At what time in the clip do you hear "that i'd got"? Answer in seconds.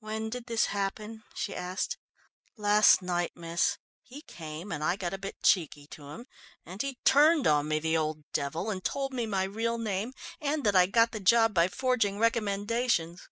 10.64-11.12